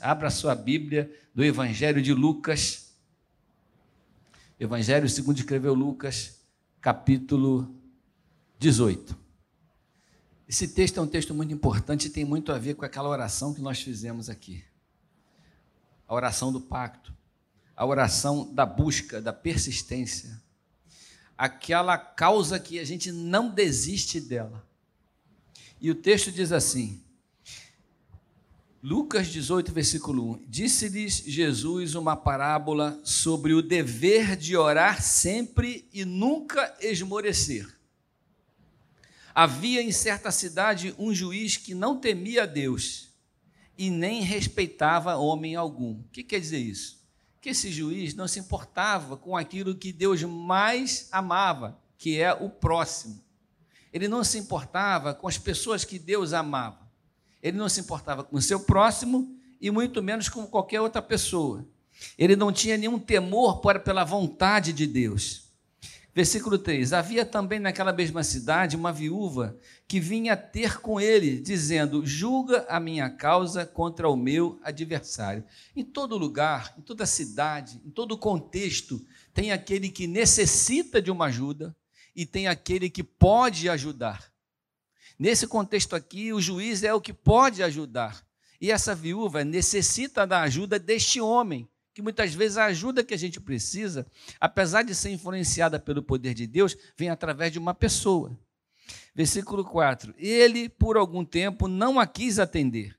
[0.00, 2.92] Abra sua Bíblia do Evangelho de Lucas.
[4.58, 6.38] Evangelho segundo escreveu Lucas,
[6.80, 7.74] capítulo
[8.60, 9.18] 18.
[10.48, 13.52] Esse texto é um texto muito importante e tem muito a ver com aquela oração
[13.52, 14.64] que nós fizemos aqui.
[16.06, 17.12] A oração do pacto,
[17.76, 20.40] a oração da busca, da persistência.
[21.36, 24.64] Aquela causa que a gente não desiste dela.
[25.80, 27.02] E o texto diz assim:
[28.80, 30.44] Lucas 18, versículo 1.
[30.46, 37.66] Disse-lhes Jesus uma parábola sobre o dever de orar sempre e nunca esmorecer.
[39.34, 43.08] Havia em certa cidade um juiz que não temia Deus
[43.76, 45.98] e nem respeitava homem algum.
[45.98, 47.04] O que quer dizer isso?
[47.40, 52.48] Que esse juiz não se importava com aquilo que Deus mais amava, que é o
[52.48, 53.20] próximo.
[53.92, 56.87] Ele não se importava com as pessoas que Deus amava.
[57.42, 61.66] Ele não se importava com o seu próximo e muito menos com qualquer outra pessoa.
[62.16, 65.48] Ele não tinha nenhum temor pela vontade de Deus.
[66.14, 72.04] Versículo 3: Havia também naquela mesma cidade uma viúva que vinha ter com ele, dizendo:
[72.04, 75.44] Julga a minha causa contra o meu adversário.
[75.76, 81.26] Em todo lugar, em toda cidade, em todo contexto, tem aquele que necessita de uma
[81.26, 81.76] ajuda
[82.16, 84.32] e tem aquele que pode ajudar.
[85.18, 88.24] Nesse contexto aqui, o juiz é o que pode ajudar.
[88.60, 93.18] E essa viúva necessita da ajuda deste homem, que muitas vezes a ajuda que a
[93.18, 94.06] gente precisa,
[94.38, 98.38] apesar de ser influenciada pelo poder de Deus, vem através de uma pessoa.
[99.12, 102.96] Versículo 4: Ele, por algum tempo, não a quis atender,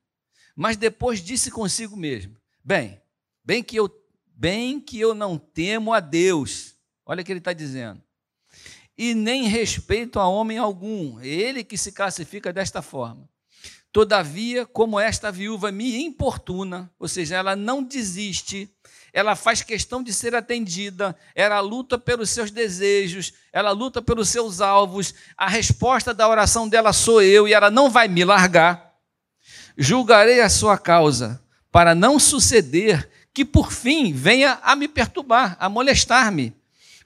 [0.54, 3.02] mas depois disse consigo mesmo: Bem,
[3.44, 3.89] bem que eu,
[4.26, 6.76] bem que eu não temo a Deus.
[7.06, 8.04] Olha o que ele está dizendo
[9.00, 11.22] e nem respeito a homem algum.
[11.22, 13.30] Ele que se classifica desta forma.
[13.94, 18.70] Todavia, como esta viúva me importuna, ou seja, ela não desiste,
[19.14, 24.59] ela faz questão de ser atendida, ela luta pelos seus desejos, ela luta pelos seus
[24.59, 28.95] alvos, a resposta da oração dela sou eu e ela não vai me largar.
[29.77, 35.70] Julgarei a sua causa, para não suceder que por fim venha a me perturbar, a
[35.70, 36.58] molestar-me.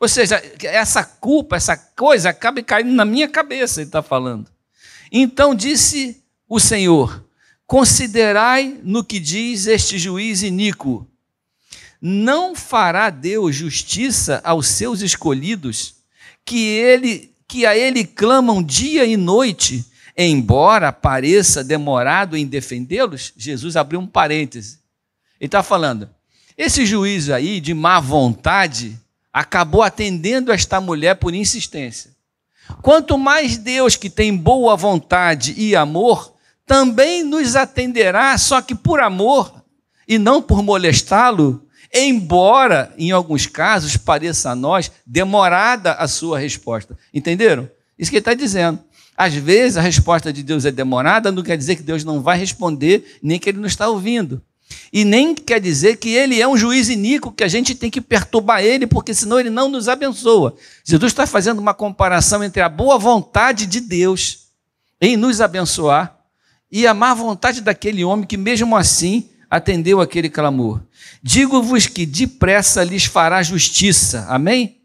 [0.04, 4.52] Ou seja, essa culpa, essa coisa acaba caindo na minha cabeça, ele está falando.
[5.10, 7.24] Então disse o Senhor:
[7.66, 11.08] Considerai no que diz este juiz iníquo.
[12.02, 15.96] Não fará Deus justiça aos seus escolhidos,
[16.44, 19.86] que ele que a ele clamam dia e noite,
[20.18, 23.32] embora pareça demorado em defendê-los?
[23.38, 24.80] Jesus abriu um parêntese.
[25.40, 26.10] Ele está falando:
[26.58, 29.00] esse juiz aí de má vontade,
[29.34, 32.12] acabou atendendo esta mulher por insistência.
[32.82, 36.34] Quanto mais Deus, que tem boa vontade e amor,
[36.66, 39.64] também nos atenderá, só que por amor
[40.08, 46.98] e não por molestá-lo, embora em alguns casos pareça a nós demorada a sua resposta.
[47.14, 47.70] Entenderam?
[47.98, 48.80] Isso que ele está dizendo.
[49.16, 52.38] Às vezes a resposta de Deus é demorada, não quer dizer que Deus não vai
[52.38, 54.42] responder, nem que ele não está ouvindo.
[54.92, 58.02] E nem quer dizer que ele é um juiz iníquo, que a gente tem que
[58.02, 60.56] perturbar ele, porque senão ele não nos abençoa.
[60.84, 64.48] Jesus está fazendo uma comparação entre a boa vontade de Deus
[65.02, 66.18] em nos abençoar
[66.72, 70.82] e a má vontade daquele homem que, mesmo assim, atendeu aquele clamor.
[71.22, 74.26] Digo-vos que depressa lhes fará justiça.
[74.28, 74.78] Amém?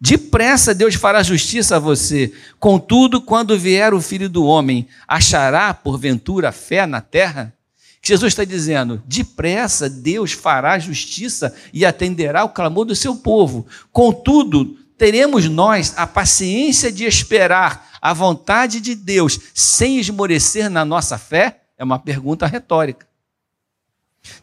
[0.00, 2.30] Depressa Deus fará justiça a você.
[2.60, 7.54] Contudo, quando vier o filho do homem, achará porventura fé na terra?
[8.04, 13.66] Jesus está dizendo: depressa Deus fará justiça e atenderá o clamor do seu povo.
[13.90, 21.16] Contudo, teremos nós a paciência de esperar a vontade de Deus sem esmorecer na nossa
[21.16, 21.62] fé?
[21.78, 23.06] É uma pergunta retórica.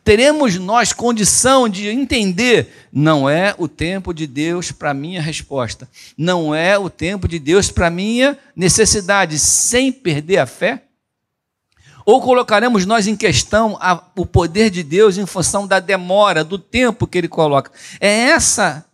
[0.03, 6.53] Teremos nós condição de entender, não é o tempo de Deus para minha resposta, não
[6.53, 10.83] é o tempo de Deus para minha necessidade, sem perder a fé?
[12.05, 16.57] Ou colocaremos nós em questão a, o poder de Deus em função da demora, do
[16.57, 17.71] tempo que ele coloca?
[17.99, 18.85] É essa,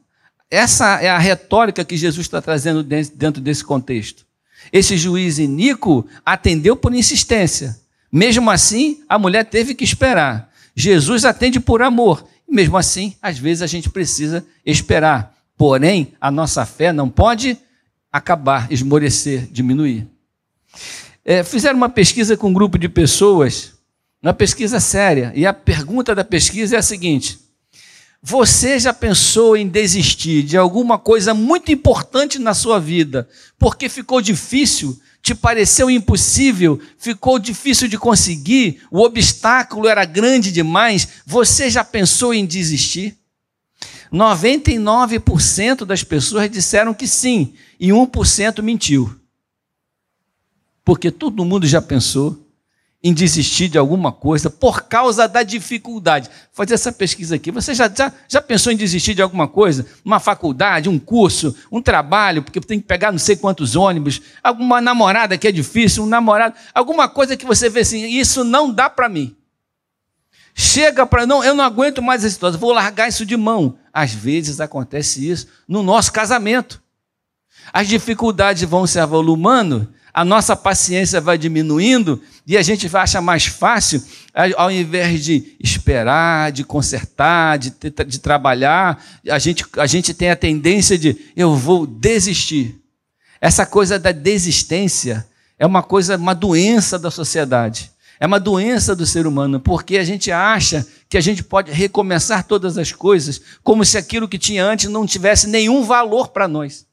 [0.49, 4.25] essa é a retórica que Jesus está trazendo dentro desse contexto.
[4.71, 7.79] Esse juiz iníquo atendeu por insistência.
[8.11, 10.51] Mesmo assim, a mulher teve que esperar.
[10.75, 12.27] Jesus atende por amor.
[12.47, 15.35] Mesmo assim, às vezes a gente precisa esperar.
[15.57, 17.57] Porém, a nossa fé não pode
[18.11, 20.07] acabar, esmorecer, diminuir
[21.29, 23.73] é, fizeram uma pesquisa com um grupo de pessoas,
[24.23, 27.37] uma pesquisa séria, e a pergunta da pesquisa é a seguinte:
[28.23, 33.27] Você já pensou em desistir de alguma coisa muito importante na sua vida
[33.59, 41.09] porque ficou difícil, te pareceu impossível, ficou difícil de conseguir, o obstáculo era grande demais?
[41.25, 43.17] Você já pensou em desistir?
[44.13, 49.13] 99% das pessoas disseram que sim e 1% mentiu.
[50.87, 52.47] Porque todo mundo já pensou
[53.03, 56.29] em desistir de alguma coisa por causa da dificuldade.
[56.53, 57.51] Fazer essa pesquisa aqui.
[57.51, 59.85] Você já, já, já pensou em desistir de alguma coisa?
[60.05, 64.79] Uma faculdade, um curso, um trabalho, porque tem que pegar não sei quantos ônibus, alguma
[64.79, 68.89] namorada que é difícil, um namorado, alguma coisa que você vê assim, isso não dá
[68.89, 69.35] para mim.
[70.55, 73.77] Chega para não, eu não aguento mais essa situação, vou largar isso de mão.
[73.91, 76.81] Às vezes acontece isso no nosso casamento.
[77.73, 83.45] As dificuldades vão se avolumando a nossa paciência vai diminuindo e a gente acha mais
[83.45, 84.03] fácil,
[84.55, 87.71] ao invés de esperar, de consertar, de,
[88.07, 88.99] de trabalhar,
[89.29, 92.81] a gente, a gente tem a tendência de eu vou desistir.
[93.39, 95.23] Essa coisa da desistência
[95.59, 97.91] é uma coisa, uma doença da sociedade.
[98.19, 102.43] É uma doença do ser humano, porque a gente acha que a gente pode recomeçar
[102.43, 106.87] todas as coisas como se aquilo que tinha antes não tivesse nenhum valor para nós.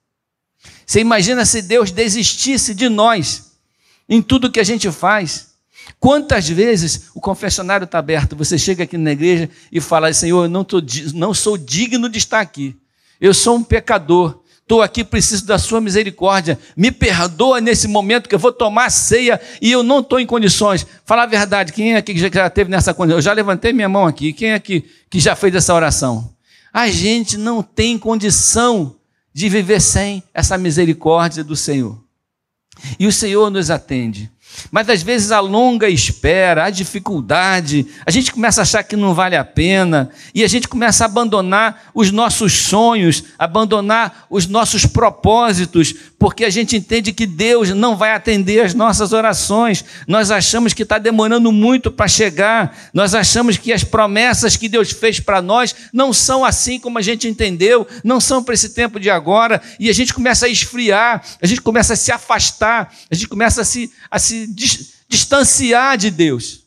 [0.87, 3.53] Você imagina se Deus desistisse de nós
[4.09, 5.55] em tudo que a gente faz?
[5.99, 10.49] Quantas vezes o confessionário está aberto, você chega aqui na igreja e fala: Senhor, eu
[10.49, 10.83] não, tô,
[11.15, 12.77] não sou digno de estar aqui,
[13.21, 18.35] eu sou um pecador, estou aqui, preciso da Sua misericórdia, me perdoa nesse momento que
[18.35, 20.87] eu vou tomar ceia e eu não estou em condições.
[21.05, 23.19] Fala a verdade, quem é que já teve nessa condição?
[23.19, 26.35] Eu já levantei minha mão aqui, quem é que, que já fez essa oração?
[26.73, 28.97] A gente não tem condição
[29.35, 31.99] de viver sem essa misericórdia do Senhor.
[32.99, 34.31] E o Senhor nos atende.
[34.71, 39.15] Mas às vezes a longa espera, a dificuldade, a gente começa a achar que não
[39.15, 44.87] vale a pena e a gente começa a abandonar os nossos sonhos, abandonar os nossos
[44.87, 49.85] propósitos, porque a gente entende que Deus não vai atender as nossas orações.
[50.07, 54.91] Nós achamos que está demorando muito para chegar, nós achamos que as promessas que Deus
[54.91, 58.99] fez para nós não são assim como a gente entendeu, não são para esse tempo
[58.99, 63.15] de agora, e a gente começa a esfriar, a gente começa a se afastar, a
[63.15, 66.65] gente começa a se, a se distanciar de Deus.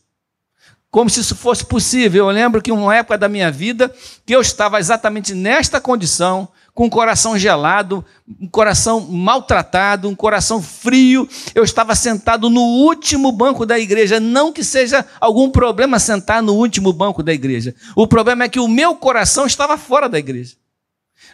[0.90, 2.26] Como se isso fosse possível.
[2.26, 3.94] Eu lembro que uma época da minha vida
[4.24, 6.48] que eu estava exatamente nesta condição,
[6.78, 8.04] com um coração gelado,
[8.40, 11.28] um coração maltratado, um coração frio.
[11.52, 14.20] Eu estava sentado no último banco da igreja.
[14.20, 17.74] Não que seja algum problema sentar no último banco da igreja.
[17.96, 20.54] O problema é que o meu coração estava fora da igreja.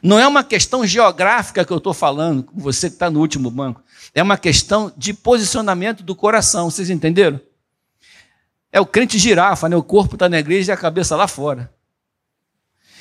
[0.04, 3.50] Não é uma questão geográfica que eu estou falando, com você que está no último
[3.50, 3.82] banco.
[4.14, 7.40] É uma questão de posicionamento do coração, vocês entenderam?
[8.70, 9.74] É o crente girafa, né?
[9.74, 11.72] o corpo está na igreja e a cabeça lá fora.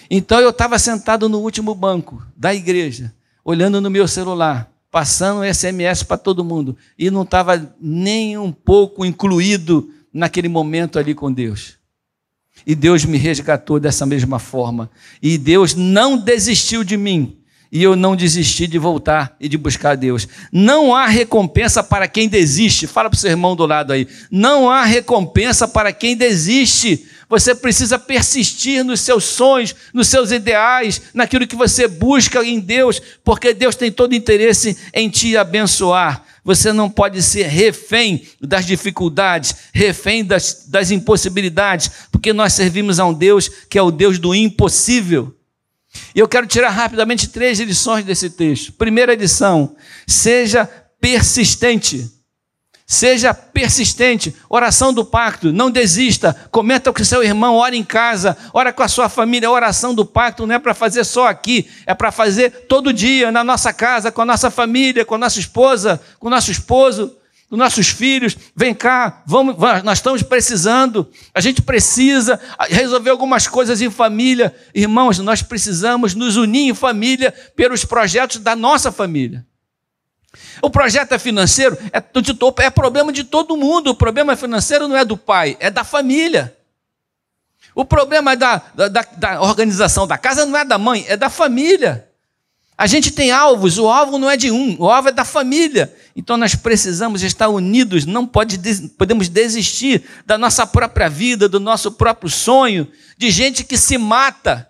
[0.09, 3.13] Então eu estava sentado no último banco da igreja,
[3.43, 9.03] olhando no meu celular, passando SMS para todo mundo, e não estava nem um pouco
[9.03, 11.77] incluído naquele momento ali com Deus.
[12.65, 14.89] E Deus me resgatou dessa mesma forma.
[15.21, 17.37] E Deus não desistiu de mim
[17.73, 20.27] e eu não desisti de voltar e de buscar Deus.
[20.51, 22.85] Não há recompensa para quem desiste.
[22.85, 24.07] Fala para o seu irmão do lado aí.
[24.29, 27.03] Não há recompensa para quem desiste.
[27.27, 33.01] Você precisa persistir nos seus sonhos, nos seus ideais, naquilo que você busca em Deus,
[33.23, 36.23] porque Deus tem todo interesse em te abençoar.
[36.43, 43.05] Você não pode ser refém das dificuldades, refém das, das impossibilidades, porque nós servimos a
[43.05, 45.33] um Deus que é o Deus do impossível.
[46.13, 48.73] E eu quero tirar rapidamente três lições desse texto.
[48.73, 49.75] Primeira lição:
[50.05, 50.65] seja
[50.99, 52.11] persistente.
[52.85, 54.35] Seja persistente.
[54.49, 56.35] Oração do pacto, não desista.
[56.51, 59.49] Comenta com seu irmão, ora em casa, ora com a sua família.
[59.49, 63.43] Oração do pacto não é para fazer só aqui, é para fazer todo dia na
[63.43, 67.15] nossa casa, com a nossa família, com a nossa esposa, com o nosso esposo
[67.53, 73.79] dos nossos filhos, vem cá, vamos, nós estamos precisando, a gente precisa resolver algumas coisas
[73.79, 74.55] em família.
[74.73, 79.45] Irmãos, nós precisamos nos unir em família pelos projetos da nossa família.
[80.61, 82.01] O projeto é financeiro, é,
[82.63, 83.91] é problema de todo mundo.
[83.91, 86.55] O problema financeiro não é do pai, é da família.
[87.75, 92.07] O problema da, da, da organização da casa não é da mãe, é da família.
[92.77, 95.93] A gente tem alvos, o alvo não é de um, o alvo é da família.
[96.15, 98.57] Então nós precisamos estar unidos, não pode,
[98.97, 104.67] podemos desistir da nossa própria vida, do nosso próprio sonho, de gente que se mata.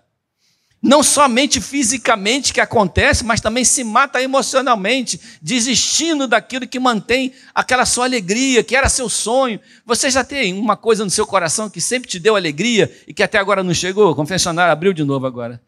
[0.84, 7.86] Não somente fisicamente que acontece, mas também se mata emocionalmente, desistindo daquilo que mantém aquela
[7.86, 9.58] sua alegria, que era seu sonho.
[9.86, 13.22] Você já tem uma coisa no seu coração que sempre te deu alegria e que
[13.22, 14.10] até agora não chegou?
[14.10, 15.58] O confessionário abriu de novo agora.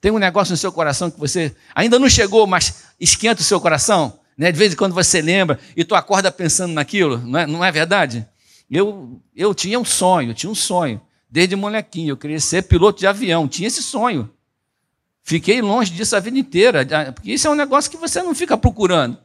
[0.00, 3.60] Tem um negócio no seu coração que você ainda não chegou, mas esquenta o seu
[3.60, 4.20] coração?
[4.38, 4.52] Né?
[4.52, 7.72] De vez em quando você lembra e tu acorda pensando naquilo, não é, não é
[7.72, 8.24] verdade?
[8.70, 11.00] Eu, eu tinha um sonho, eu tinha um sonho.
[11.28, 14.30] Desde molequinho, eu queria ser piloto de avião, tinha esse sonho.
[15.22, 18.56] Fiquei longe disso a vida inteira, porque isso é um negócio que você não fica
[18.56, 19.16] procurando.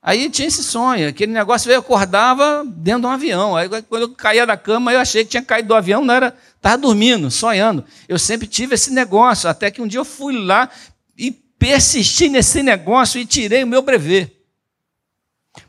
[0.00, 3.56] Aí tinha esse sonho, aquele negócio, eu acordava dentro de um avião.
[3.56, 6.36] Aí quando eu caía da cama, eu achei que tinha caído do avião, não era,
[6.56, 7.82] estava dormindo, sonhando.
[8.06, 10.68] Eu sempre tive esse negócio, até que um dia eu fui lá
[11.16, 14.30] e persisti nesse negócio e tirei o meu brevet.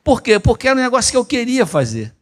[0.03, 0.37] Por quê?
[0.37, 2.13] Porque era um negócio que eu queria fazer.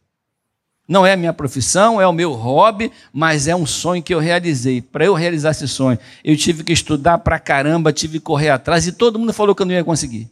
[0.86, 4.18] Não é a minha profissão, é o meu hobby, mas é um sonho que eu
[4.18, 4.82] realizei.
[4.82, 8.86] Para eu realizar esse sonho, eu tive que estudar para caramba, tive que correr atrás
[8.86, 10.28] e todo mundo falou que eu não ia conseguir.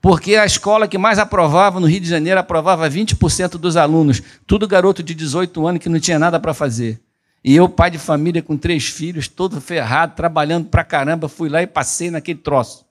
[0.00, 4.66] Porque a escola que mais aprovava no Rio de Janeiro aprovava 20% dos alunos, tudo
[4.68, 7.00] garoto de 18 anos que não tinha nada para fazer.
[7.44, 11.60] E eu, pai de família com três filhos, todo ferrado, trabalhando para caramba, fui lá
[11.60, 12.84] e passei naquele troço.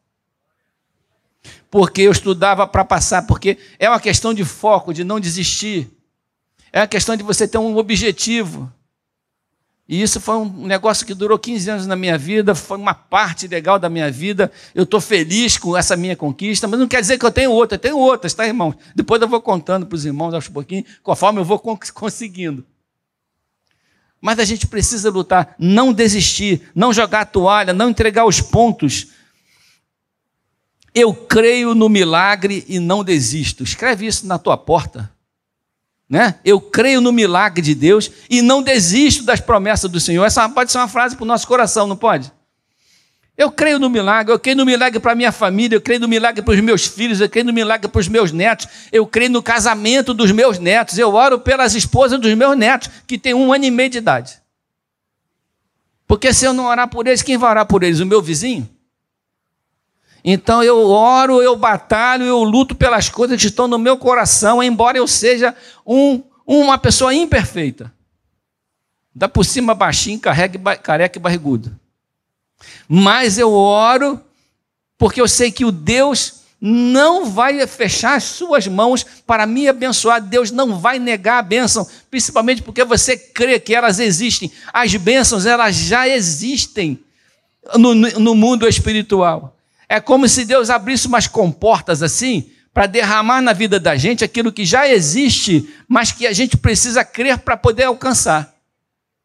[1.70, 5.90] Porque eu estudava para passar, porque é uma questão de foco, de não desistir.
[6.72, 8.72] É a questão de você ter um objetivo.
[9.92, 13.46] E isso foi um negócio que durou 15 anos na minha vida, foi uma parte
[13.46, 14.50] legal da minha vida.
[14.74, 17.76] Eu estou feliz com essa minha conquista, mas não quer dizer que eu tenho outra,
[17.76, 18.74] eu tenho outras, tá, irmão?
[18.96, 22.66] Depois eu vou contando para os irmãos aos pouquinhos, conforme eu vou conseguindo.
[24.22, 29.08] Mas a gente precisa lutar, não desistir, não jogar a toalha, não entregar os pontos.
[30.96, 33.62] Eu creio no milagre e não desisto.
[33.62, 35.12] Escreve isso na tua porta.
[36.12, 36.36] Né?
[36.44, 40.26] Eu creio no milagre de Deus e não desisto das promessas do Senhor.
[40.26, 42.30] Essa pode ser uma frase para o nosso coração, não pode?
[43.38, 46.42] Eu creio no milagre, eu creio no milagre para minha família, eu creio no milagre
[46.42, 49.42] para os meus filhos, eu creio no milagre para os meus netos, eu creio no
[49.42, 53.64] casamento dos meus netos, eu oro pelas esposas dos meus netos, que têm um ano
[53.64, 54.34] e meio de idade.
[56.06, 58.02] Porque se eu não orar por eles, quem vai orar por eles?
[58.02, 58.70] O meu vizinho?
[60.24, 64.98] Então eu oro, eu batalho, eu luto pelas coisas que estão no meu coração, embora
[64.98, 67.92] eu seja um, uma pessoa imperfeita.
[69.14, 71.76] Dá por cima baixinho, careca e barrigudo.
[72.88, 74.22] Mas eu oro
[74.98, 80.22] porque eu sei que o Deus não vai fechar as suas mãos para me abençoar.
[80.22, 84.52] Deus não vai negar a bênção, principalmente porque você crê que elas existem.
[84.72, 87.04] As bênçãos, elas já existem
[87.76, 89.58] no, no mundo espiritual.
[89.92, 94.50] É como se Deus abrisse umas comportas assim, para derramar na vida da gente aquilo
[94.50, 98.56] que já existe, mas que a gente precisa crer para poder alcançar.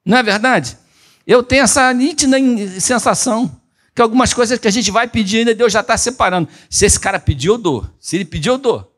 [0.04, 0.76] Não é verdade?
[1.24, 2.36] Eu tenho essa nítida
[2.80, 3.60] sensação
[3.94, 6.48] que algumas coisas que a gente vai pedir ainda, Deus já está separando.
[6.68, 7.88] Se esse cara pediu, eu dou.
[8.00, 8.92] Se ele pediu, eu dou.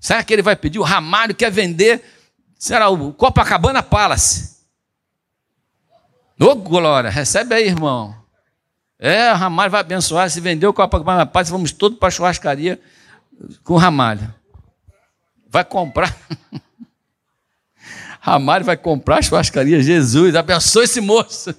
[0.00, 0.78] Será que ele vai pedir?
[0.78, 2.02] O Ramário quer vender,
[2.58, 4.56] será o Copacabana Palace.
[6.40, 8.25] Ô, Glória, recebe aí, irmão.
[8.98, 10.30] É, Ramalho vai abençoar.
[10.30, 12.80] Se vender o Copacabana Paz, vamos todos para a churrascaria
[13.62, 14.34] com Ramalho.
[15.48, 16.16] Vai comprar.
[18.20, 19.82] Ramalho vai comprar a churrascaria.
[19.82, 21.54] Jesus, abençoe esse moço.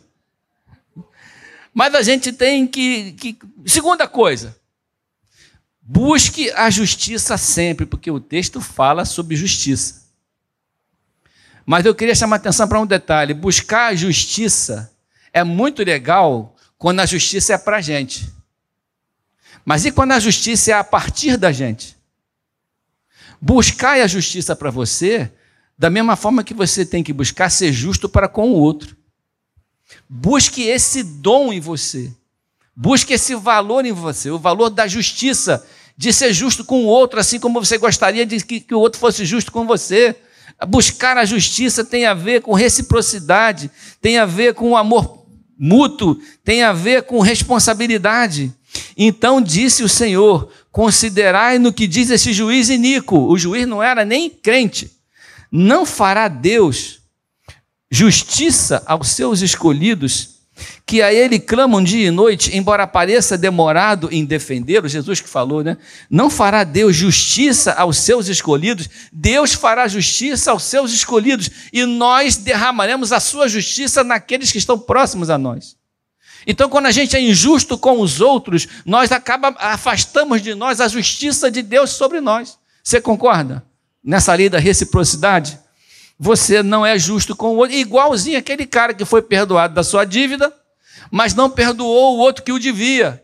[1.73, 3.37] Mas a gente tem que, que.
[3.65, 4.57] Segunda coisa.
[5.79, 10.07] Busque a justiça sempre, porque o texto fala sobre justiça.
[11.65, 14.91] Mas eu queria chamar atenção para um detalhe: buscar a justiça
[15.31, 18.31] é muito legal quando a justiça é para a gente.
[19.65, 21.97] Mas e quando a justiça é a partir da gente?
[23.41, 25.31] Buscar a justiça para você,
[25.77, 28.95] da mesma forma que você tem que buscar ser justo para com o outro.
[30.07, 32.11] Busque esse dom em você.
[32.75, 35.65] Busque esse valor em você, o valor da justiça,
[35.97, 38.99] de ser justo com o outro, assim como você gostaria de que, que o outro
[38.99, 40.15] fosse justo com você.
[40.67, 43.69] Buscar a justiça tem a ver com reciprocidade,
[43.99, 45.16] tem a ver com amor
[45.57, 48.53] mútuo tem a ver com responsabilidade.
[48.95, 53.17] Então disse o Senhor: considerai no que diz esse juiz iníquo.
[53.27, 54.91] O juiz não era nem crente.
[55.51, 56.99] Não fará Deus
[57.89, 60.36] justiça aos seus escolhidos
[60.85, 65.63] que a ele clamam dia e noite, embora pareça demorado em defendê-lo, Jesus que falou,
[65.63, 65.77] né?
[66.09, 72.37] Não fará Deus justiça aos seus escolhidos, Deus fará justiça aos seus escolhidos, e nós
[72.37, 75.75] derramaremos a sua justiça naqueles que estão próximos a nós.
[76.45, 80.87] Então, quando a gente é injusto com os outros, nós acaba, afastamos de nós a
[80.87, 82.57] justiça de Deus sobre nós.
[82.81, 83.65] Você concorda?
[84.01, 85.59] Nessa lei da reciprocidade?
[86.19, 90.03] Você não é justo com o outro, igualzinho aquele cara que foi perdoado da sua
[90.03, 90.51] dívida,
[91.11, 93.23] mas não perdoou o outro que o devia.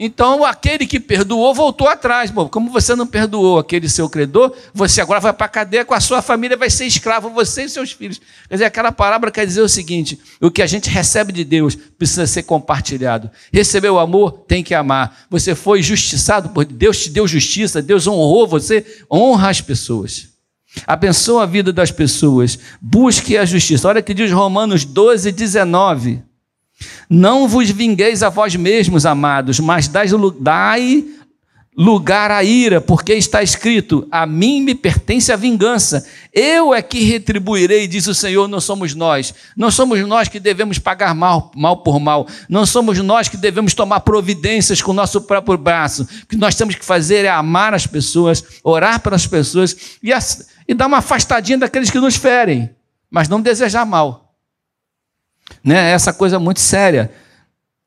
[0.00, 2.30] Então, aquele que perdoou voltou atrás.
[2.30, 5.92] Bom, como você não perdoou aquele seu credor, você agora vai para a cadeia com
[5.92, 8.20] a sua família, vai ser escravo, você e seus filhos.
[8.48, 11.74] Quer dizer, aquela palavra quer dizer o seguinte: o que a gente recebe de Deus
[11.74, 13.28] precisa ser compartilhado.
[13.52, 15.26] Recebeu o amor, tem que amar.
[15.28, 20.37] Você foi justiçado por Deus, te deu justiça, Deus honrou você, honra as pessoas.
[20.86, 23.88] Abençoa a vida das pessoas, busque a justiça.
[23.88, 26.22] Olha que diz Romanos 12, 19.
[27.10, 31.04] Não vos vingueis a vós mesmos, amados, mas dai
[31.78, 37.04] lugar à ira, porque está escrito: A mim me pertence a vingança, eu é que
[37.04, 39.32] retribuirei, diz o Senhor, não somos nós.
[39.56, 43.72] Não somos nós que devemos pagar mal, mal por mal, não somos nós que devemos
[43.72, 46.02] tomar providências com o nosso próprio braço.
[46.24, 50.10] O que nós temos que fazer é amar as pessoas, orar pelas pessoas e,
[50.66, 52.70] e dar uma afastadinha daqueles que nos ferem,
[53.10, 54.28] mas não desejar mal
[55.62, 55.90] né?
[55.90, 57.10] Essa coisa muito séria.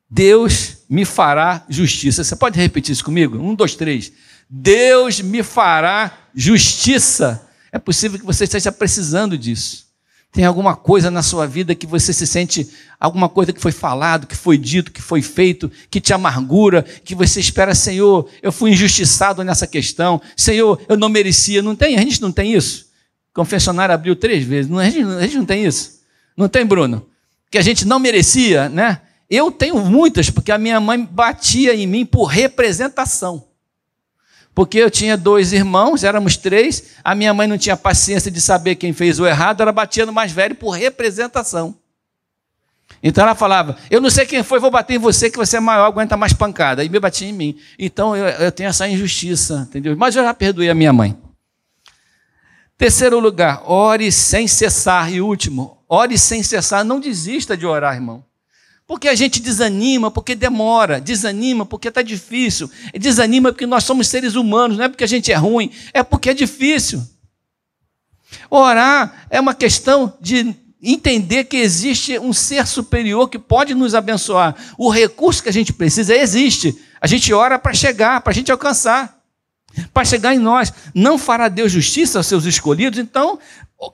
[0.10, 2.22] Deus me fará justiça.
[2.22, 3.38] Você pode repetir isso comigo?
[3.38, 4.12] Um, dois, três.
[4.50, 7.48] Deus me fará justiça.
[7.72, 9.86] É possível que você esteja precisando disso.
[10.34, 12.70] Tem alguma coisa na sua vida que você se sente,
[13.00, 17.16] alguma coisa que foi falado, que foi dito, que foi feito, que te amargura, que
[17.16, 21.62] você espera, Senhor, eu fui injustiçado nessa questão, Senhor, eu não merecia.
[21.62, 21.98] Não tem?
[21.98, 22.90] A gente não tem isso?
[23.34, 24.70] Confessionário abriu três vezes.
[24.70, 26.02] a, gente, a gente não tem isso?
[26.36, 27.08] Não tem, Bruno?
[27.52, 29.02] que a gente não merecia, né?
[29.32, 33.46] Eu tenho muitas, porque a minha mãe batia em mim por representação.
[34.54, 38.76] Porque eu tinha dois irmãos, éramos três, a minha mãe não tinha paciência de saber
[38.76, 41.74] quem fez o errado, ela batia no mais velho por representação.
[43.02, 45.62] Então ela falava: Eu não sei quem foi, vou bater em você, que você é
[45.62, 46.84] maior, aguenta mais pancada.
[46.84, 47.58] E me batia em mim.
[47.80, 49.96] Então eu, eu tenho essa injustiça, entendeu?
[49.96, 51.18] Mas eu já perdoei a minha mãe.
[52.78, 55.10] Terceiro lugar, ore sem cessar.
[55.10, 56.84] E último, ore sem cessar.
[56.84, 58.26] Não desista de orar, irmão.
[58.92, 64.36] Porque a gente desanima, porque demora, desanima porque está difícil, desanima porque nós somos seres
[64.36, 67.02] humanos, não é porque a gente é ruim, é porque é difícil.
[68.50, 74.58] Orar é uma questão de entender que existe um ser superior que pode nos abençoar.
[74.78, 76.78] O recurso que a gente precisa existe.
[77.00, 79.22] A gente ora para chegar, para a gente alcançar
[79.94, 80.74] para chegar em nós.
[80.94, 83.40] Não fará Deus justiça aos seus escolhidos, então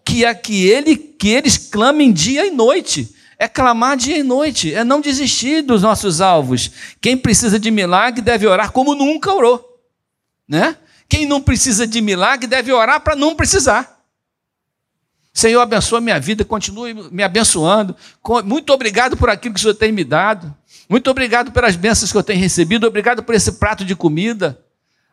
[0.04, 3.16] que é que ele que eles clamem dia e noite.
[3.39, 6.71] É clamar dia e noite, é não desistir dos nossos alvos.
[7.00, 9.63] Quem precisa de milagre deve orar como nunca orou,
[10.47, 10.76] né?
[11.08, 13.97] Quem não precisa de milagre deve orar para não precisar.
[15.32, 17.95] Senhor, abençoa minha vida, continue me abençoando.
[18.43, 20.54] Muito obrigado por aquilo que o Senhor tem me dado.
[20.89, 22.88] Muito obrigado pelas bênçãos que eu tenho recebido.
[22.88, 24.60] Obrigado por esse prato de comida.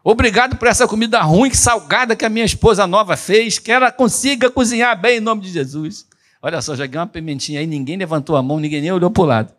[0.02, 4.50] Obrigado por essa comida ruim, salgada que a minha esposa nova fez, que ela consiga
[4.50, 6.06] cozinhar bem em nome de Jesus.
[6.44, 9.24] Olha só, joguei uma pimentinha aí, ninguém levantou a mão, ninguém nem olhou para o
[9.24, 9.52] lado.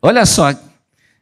[0.00, 0.54] Olha só,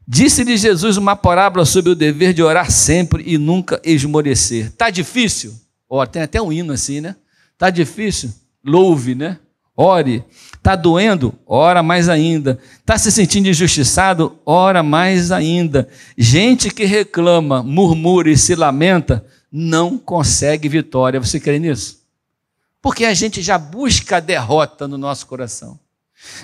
[0.07, 4.67] disse-lhe Jesus uma parábola sobre o dever de orar sempre e nunca esmorecer.
[4.67, 5.53] Está difícil?
[5.91, 7.17] Ó, tem até um hino assim, né?
[7.53, 8.33] Está difícil?
[8.65, 9.41] Louve, né?
[9.77, 10.25] Ore.
[10.55, 11.35] Está doendo?
[11.45, 12.61] Ora mais ainda.
[12.79, 14.39] Está se sentindo injustiçado?
[14.47, 15.89] Ora mais ainda.
[16.17, 21.19] Gente que reclama, murmura e se lamenta, não consegue vitória.
[21.19, 22.04] Você crê nisso?
[22.85, 25.81] Porque a gente já busca a derrota no nosso coração.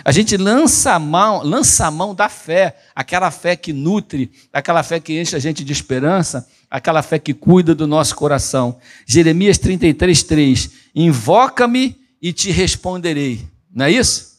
[0.02, 4.82] A gente lança a mão, lança a mão da fé, aquela fé que nutre, aquela
[4.82, 8.78] fé que enche a gente de esperança, aquela fé que cuida do nosso coração.
[9.04, 10.70] Jeremias 33, 3.
[10.94, 13.46] Invoca-me e te responderei.
[13.70, 14.38] Não é isso?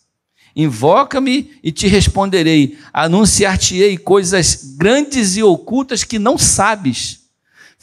[0.55, 2.79] Invoca-me e te responderei.
[2.91, 7.20] Anunciar-te-ei coisas grandes e ocultas que não sabes.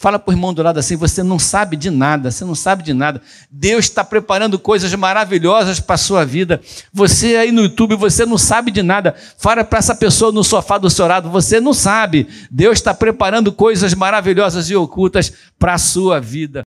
[0.00, 2.84] Fala para o irmão do lado assim: você não sabe de nada, você não sabe
[2.84, 3.20] de nada.
[3.50, 6.60] Deus está preparando coisas maravilhosas para a sua vida.
[6.92, 9.16] Você aí no YouTube, você não sabe de nada.
[9.36, 12.28] Fala para essa pessoa no sofá do seu lado: você não sabe.
[12.48, 16.64] Deus está preparando coisas maravilhosas e ocultas para a sua vida.